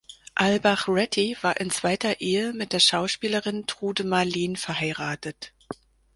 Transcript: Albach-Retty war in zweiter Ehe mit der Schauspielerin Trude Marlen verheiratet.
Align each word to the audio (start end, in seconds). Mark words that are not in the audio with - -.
Albach-Retty 0.33 1.37
war 1.41 1.57
in 1.59 1.69
zweiter 1.69 2.21
Ehe 2.21 2.53
mit 2.53 2.73
der 2.73 2.79
Schauspielerin 2.79 3.67
Trude 3.67 4.03
Marlen 4.03 4.55
verheiratet. 4.55 5.53